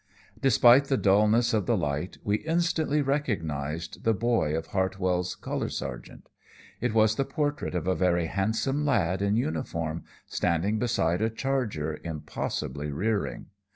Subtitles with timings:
[0.41, 6.27] Despite the dullness of the light, we instantly recognized the boy of Hartwell's "Color Sergeant."
[6.79, 11.99] It was the portrait of a very handsome lad in uniform, standing beside a charger
[12.03, 13.51] impossibly rearing.